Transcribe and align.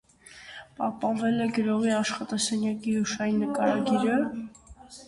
Պահպանվել 0.79 1.37
է 1.45 1.47
գրողի 1.59 1.93
աշխատասենյակի 1.99 2.99
հուշային 2.99 3.39
նկարագիրը։ 3.45 4.21